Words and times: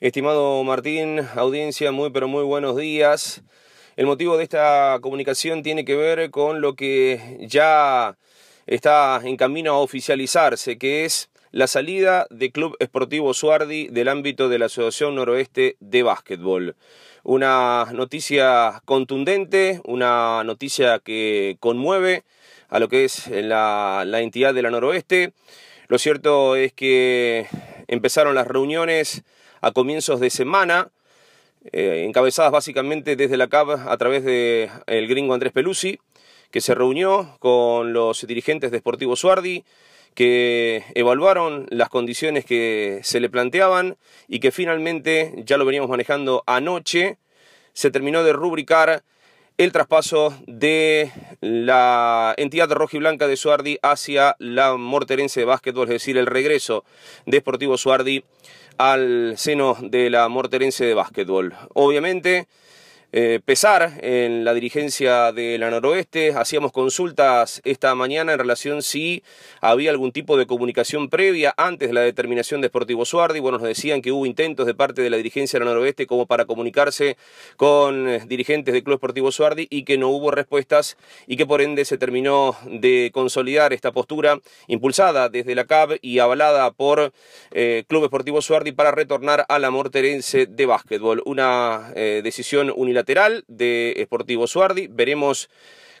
Estimado 0.00 0.64
Martín, 0.64 1.20
audiencia, 1.36 1.92
muy 1.92 2.10
pero 2.10 2.26
muy 2.26 2.42
buenos 2.42 2.76
días. 2.76 3.42
El 3.94 4.06
motivo 4.06 4.36
de 4.36 4.42
esta 4.42 4.98
comunicación 5.00 5.62
tiene 5.62 5.84
que 5.84 5.94
ver 5.94 6.32
con 6.32 6.60
lo 6.60 6.74
que 6.74 7.38
ya 7.42 8.18
está 8.66 9.20
en 9.22 9.36
camino 9.36 9.72
a 9.72 9.78
oficializarse, 9.78 10.78
que 10.78 11.04
es 11.04 11.30
la 11.52 11.68
salida 11.68 12.26
de 12.30 12.50
Club 12.50 12.76
Esportivo 12.80 13.34
Suardi 13.34 13.86
del 13.86 14.08
ámbito 14.08 14.48
de 14.48 14.58
la 14.58 14.66
Asociación 14.66 15.14
Noroeste 15.14 15.76
de 15.78 16.02
Básquetbol. 16.02 16.74
Una 17.22 17.86
noticia 17.92 18.82
contundente, 18.84 19.80
una 19.84 20.42
noticia 20.42 20.98
que 20.98 21.56
conmueve 21.60 22.24
a 22.68 22.80
lo 22.80 22.88
que 22.88 23.04
es 23.04 23.28
la, 23.28 24.02
la 24.04 24.20
entidad 24.22 24.54
de 24.54 24.62
la 24.62 24.72
Noroeste. 24.72 25.34
Lo 25.86 25.98
cierto 25.98 26.56
es 26.56 26.72
que 26.72 27.46
empezaron 27.86 28.34
las 28.34 28.48
reuniones 28.48 29.22
a 29.64 29.72
comienzos 29.72 30.20
de 30.20 30.28
semana, 30.28 30.90
eh, 31.72 32.04
encabezadas 32.06 32.52
básicamente 32.52 33.16
desde 33.16 33.38
la 33.38 33.48
CAB 33.48 33.88
a 33.88 33.96
través 33.96 34.22
del 34.22 34.68
el 34.86 35.08
gringo 35.08 35.32
Andrés 35.32 35.54
Pelusi, 35.54 35.98
que 36.50 36.60
se 36.60 36.74
reunió 36.74 37.36
con 37.38 37.94
los 37.94 38.26
dirigentes 38.26 38.70
de 38.70 38.78
Sportivo 38.78 39.16
Suardi, 39.16 39.64
que 40.14 40.84
evaluaron 40.94 41.66
las 41.70 41.88
condiciones 41.88 42.44
que 42.44 43.00
se 43.02 43.20
le 43.20 43.30
planteaban 43.30 43.96
y 44.28 44.38
que 44.38 44.52
finalmente, 44.52 45.32
ya 45.46 45.56
lo 45.56 45.64
veníamos 45.64 45.88
manejando 45.88 46.44
anoche, 46.46 47.16
se 47.72 47.90
terminó 47.90 48.22
de 48.22 48.34
rubricar 48.34 49.02
el 49.56 49.72
traspaso 49.72 50.36
de 50.46 51.10
la 51.40 52.34
entidad 52.36 52.70
roja 52.70 52.96
y 52.96 53.00
blanca 53.00 53.28
de 53.28 53.36
Suardi 53.36 53.78
hacia 53.82 54.36
la 54.38 54.76
morterense 54.76 55.40
de 55.40 55.46
básquetbol, 55.46 55.86
es 55.86 55.94
decir, 55.94 56.18
el 56.18 56.26
regreso 56.26 56.84
de 57.24 57.38
Sportivo 57.38 57.78
Suardi 57.78 58.24
al 58.78 59.34
seno 59.36 59.76
de 59.80 60.10
la 60.10 60.28
morterense 60.28 60.84
de 60.84 60.94
básquetbol. 60.94 61.54
Obviamente, 61.74 62.46
eh, 63.16 63.38
pesar 63.44 64.00
en 64.02 64.44
la 64.44 64.54
dirigencia 64.54 65.30
de 65.30 65.56
la 65.56 65.70
noroeste. 65.70 66.32
Hacíamos 66.32 66.72
consultas 66.72 67.60
esta 67.64 67.94
mañana 67.94 68.32
en 68.32 68.40
relación 68.40 68.82
si 68.82 69.22
había 69.60 69.92
algún 69.92 70.10
tipo 70.10 70.36
de 70.36 70.48
comunicación 70.48 71.08
previa 71.08 71.54
antes 71.56 71.90
de 71.90 71.94
la 71.94 72.00
determinación 72.00 72.60
de 72.60 72.66
Sportivo 72.66 73.04
Suardi. 73.04 73.38
Bueno, 73.38 73.58
nos 73.58 73.68
decían 73.68 74.02
que 74.02 74.10
hubo 74.10 74.26
intentos 74.26 74.66
de 74.66 74.74
parte 74.74 75.00
de 75.00 75.10
la 75.10 75.16
dirigencia 75.16 75.60
de 75.60 75.64
la 75.64 75.70
noroeste 75.70 76.08
como 76.08 76.26
para 76.26 76.44
comunicarse 76.44 77.16
con 77.56 78.08
eh, 78.08 78.20
dirigentes 78.26 78.74
del 78.74 78.82
Club 78.82 78.94
Esportivo 78.94 79.30
Suardi 79.30 79.68
y 79.70 79.84
que 79.84 79.96
no 79.96 80.08
hubo 80.08 80.32
respuestas 80.32 80.96
y 81.28 81.36
que 81.36 81.46
por 81.46 81.60
ende 81.60 81.84
se 81.84 81.98
terminó 81.98 82.56
de 82.66 83.12
consolidar 83.14 83.72
esta 83.72 83.92
postura 83.92 84.40
impulsada 84.66 85.28
desde 85.28 85.54
la 85.54 85.66
CAB 85.66 85.98
y 86.02 86.18
avalada 86.18 86.68
por 86.72 87.12
eh, 87.52 87.84
Club 87.86 88.02
Esportivo 88.02 88.42
Suardi 88.42 88.72
para 88.72 88.90
retornar 88.90 89.46
a 89.48 89.60
la 89.60 89.70
morterense 89.70 90.46
de 90.46 90.66
básquetbol. 90.66 91.22
Una 91.26 91.92
decisión 91.94 92.72
unilateral 92.74 93.03
de 93.04 94.00
Sportivo 94.06 94.46
Suardi. 94.46 94.86
Veremos 94.86 95.50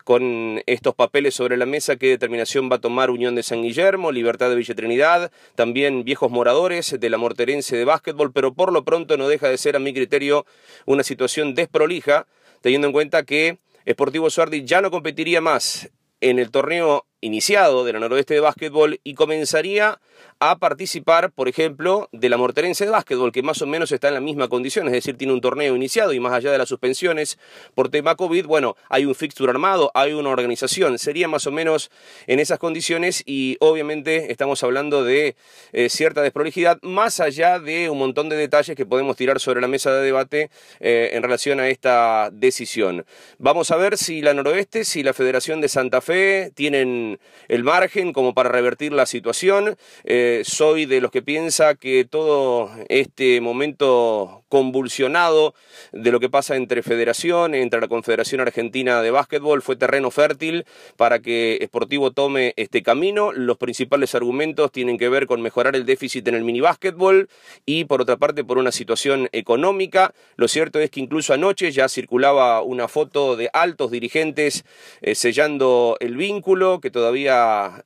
con 0.04 0.62
estos 0.66 0.94
papeles 0.94 1.34
sobre 1.34 1.56
la 1.56 1.66
mesa 1.66 1.96
qué 1.96 2.08
determinación 2.08 2.70
va 2.70 2.76
a 2.76 2.80
tomar 2.80 3.10
Unión 3.10 3.34
de 3.34 3.42
San 3.42 3.62
Guillermo, 3.62 4.12
Libertad 4.12 4.50
de 4.50 4.56
Villa 4.56 4.74
Trinidad, 4.74 5.32
también 5.54 6.04
viejos 6.04 6.30
moradores 6.30 6.96
de 7.00 7.10
la 7.10 7.16
Morterense 7.16 7.76
de 7.76 7.84
básquetbol, 7.84 8.32
pero 8.32 8.52
por 8.52 8.72
lo 8.72 8.84
pronto 8.84 9.16
no 9.16 9.28
deja 9.28 9.48
de 9.48 9.56
ser 9.58 9.76
a 9.76 9.78
mi 9.78 9.94
criterio 9.94 10.44
una 10.84 11.02
situación 11.02 11.54
desprolija, 11.54 12.26
teniendo 12.60 12.86
en 12.86 12.92
cuenta 12.92 13.24
que 13.24 13.58
Sportivo 13.88 14.28
Suardi 14.30 14.64
ya 14.64 14.82
no 14.82 14.90
competiría 14.90 15.40
más 15.40 15.90
en 16.20 16.38
el 16.38 16.50
torneo 16.50 17.06
iniciado 17.24 17.84
de 17.84 17.92
la 17.94 18.00
Noroeste 18.00 18.34
de 18.34 18.40
Básquetbol 18.40 19.00
y 19.02 19.14
comenzaría 19.14 19.98
a 20.40 20.58
participar, 20.58 21.30
por 21.30 21.48
ejemplo, 21.48 22.08
de 22.12 22.28
la 22.28 22.36
Morterense 22.36 22.84
de 22.84 22.90
Básquetbol, 22.90 23.32
que 23.32 23.42
más 23.42 23.62
o 23.62 23.66
menos 23.66 23.92
está 23.92 24.08
en 24.08 24.14
la 24.14 24.20
misma 24.20 24.48
condición, 24.48 24.86
es 24.86 24.92
decir, 24.92 25.16
tiene 25.16 25.32
un 25.32 25.40
torneo 25.40 25.74
iniciado 25.74 26.12
y 26.12 26.20
más 26.20 26.34
allá 26.34 26.52
de 26.52 26.58
las 26.58 26.68
suspensiones 26.68 27.38
por 27.74 27.88
tema 27.88 28.14
COVID, 28.14 28.44
bueno, 28.44 28.76
hay 28.90 29.06
un 29.06 29.14
fixture 29.14 29.50
armado, 29.50 29.90
hay 29.94 30.12
una 30.12 30.28
organización, 30.28 30.98
sería 30.98 31.28
más 31.28 31.46
o 31.46 31.50
menos 31.50 31.90
en 32.26 32.40
esas 32.40 32.58
condiciones 32.58 33.22
y 33.24 33.56
obviamente 33.60 34.30
estamos 34.30 34.62
hablando 34.62 35.02
de 35.02 35.34
eh, 35.72 35.88
cierta 35.88 36.20
desprolijidad, 36.20 36.78
más 36.82 37.20
allá 37.20 37.58
de 37.58 37.88
un 37.88 37.98
montón 37.98 38.28
de 38.28 38.36
detalles 38.36 38.76
que 38.76 38.86
podemos 38.86 39.16
tirar 39.16 39.40
sobre 39.40 39.62
la 39.62 39.68
mesa 39.68 39.92
de 39.94 40.04
debate 40.04 40.50
eh, 40.80 41.10
en 41.12 41.22
relación 41.22 41.58
a 41.58 41.68
esta 41.68 42.28
decisión. 42.30 43.06
Vamos 43.38 43.70
a 43.70 43.76
ver 43.76 43.96
si 43.96 44.20
la 44.20 44.34
Noroeste, 44.34 44.84
si 44.84 45.02
la 45.02 45.14
Federación 45.14 45.60
de 45.60 45.68
Santa 45.68 46.00
Fe 46.00 46.50
tienen 46.54 47.13
el 47.48 47.64
margen 47.64 48.12
como 48.12 48.34
para 48.34 48.48
revertir 48.48 48.92
la 48.92 49.06
situación. 49.06 49.76
Eh, 50.04 50.42
soy 50.44 50.86
de 50.86 51.00
los 51.00 51.10
que 51.10 51.22
piensa 51.22 51.74
que 51.74 52.04
todo 52.04 52.70
este 52.88 53.40
momento 53.40 54.44
convulsionado 54.48 55.54
de 55.92 56.12
lo 56.12 56.20
que 56.20 56.30
pasa 56.30 56.56
entre 56.56 56.82
federación, 56.82 57.54
entre 57.54 57.80
la 57.80 57.88
Confederación 57.88 58.40
Argentina 58.40 59.02
de 59.02 59.10
Básquetbol, 59.10 59.62
fue 59.62 59.76
terreno 59.76 60.10
fértil 60.10 60.64
para 60.96 61.18
que 61.18 61.58
Sportivo 61.66 62.12
tome 62.12 62.54
este 62.56 62.82
camino. 62.82 63.32
Los 63.32 63.56
principales 63.56 64.14
argumentos 64.14 64.70
tienen 64.70 64.96
que 64.96 65.08
ver 65.08 65.26
con 65.26 65.42
mejorar 65.42 65.74
el 65.74 65.84
déficit 65.84 66.26
en 66.28 66.34
el 66.34 66.44
mini 66.44 66.60
básquetbol 66.60 67.28
y 67.66 67.84
por 67.84 68.02
otra 68.02 68.16
parte 68.16 68.44
por 68.44 68.58
una 68.58 68.72
situación 68.72 69.28
económica. 69.32 70.14
Lo 70.36 70.48
cierto 70.48 70.78
es 70.78 70.90
que 70.90 71.00
incluso 71.00 71.34
anoche 71.34 71.72
ya 71.72 71.88
circulaba 71.88 72.62
una 72.62 72.88
foto 72.88 73.36
de 73.36 73.50
altos 73.52 73.90
dirigentes 73.90 74.64
eh, 75.00 75.14
sellando 75.14 75.96
el 76.00 76.16
vínculo 76.16 76.80
que 76.80 76.90
todavía 76.90 77.03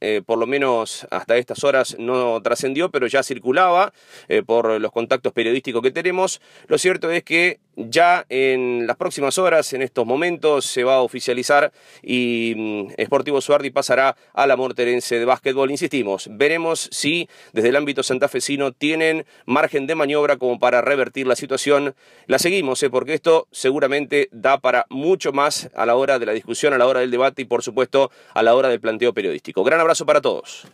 eh, 0.00 0.22
por 0.24 0.38
lo 0.38 0.46
menos 0.46 1.06
hasta 1.10 1.36
estas 1.36 1.64
horas 1.64 1.96
no 1.98 2.40
trascendió, 2.42 2.90
pero 2.90 3.06
ya 3.06 3.22
circulaba 3.22 3.92
eh, 4.28 4.42
por 4.42 4.80
los 4.80 4.92
contactos 4.92 5.32
periodísticos 5.32 5.82
que 5.82 5.90
tenemos. 5.90 6.40
Lo 6.66 6.78
cierto 6.78 7.10
es 7.10 7.22
que 7.22 7.60
ya 7.78 8.26
en 8.28 8.86
las 8.86 8.96
próximas 8.96 9.38
horas, 9.38 9.72
en 9.72 9.82
estos 9.82 10.04
momentos, 10.04 10.64
se 10.64 10.82
va 10.82 10.96
a 10.96 11.00
oficializar 11.00 11.72
y 12.02 12.54
mm, 12.56 13.02
Sportivo 13.04 13.40
Suardi 13.40 13.70
pasará 13.70 14.16
a 14.34 14.46
la 14.46 14.56
Morterense 14.56 15.18
de 15.18 15.24
básquetbol. 15.24 15.70
Insistimos, 15.70 16.28
veremos 16.32 16.88
si 16.90 17.28
desde 17.52 17.68
el 17.68 17.76
ámbito 17.76 18.02
santafesino 18.02 18.72
tienen 18.72 19.24
margen 19.46 19.86
de 19.86 19.94
maniobra 19.94 20.36
como 20.36 20.58
para 20.58 20.80
revertir 20.80 21.26
la 21.26 21.36
situación. 21.36 21.94
La 22.26 22.38
seguimos, 22.38 22.82
¿eh? 22.82 22.90
porque 22.90 23.14
esto 23.14 23.46
seguramente 23.52 24.28
da 24.32 24.58
para 24.58 24.86
mucho 24.90 25.32
más 25.32 25.70
a 25.74 25.86
la 25.86 25.94
hora 25.94 26.18
de 26.18 26.26
la 26.26 26.32
discusión, 26.32 26.72
a 26.72 26.78
la 26.78 26.86
hora 26.86 27.00
del 27.00 27.10
debate 27.10 27.42
y 27.42 27.44
por 27.44 27.62
supuesto 27.62 28.10
a 28.34 28.42
la 28.42 28.54
hora 28.54 28.68
del 28.68 28.80
planteo 28.80 29.14
periodístico. 29.14 29.62
Gran 29.62 29.80
abrazo 29.80 30.04
para 30.04 30.20
todos. 30.20 30.66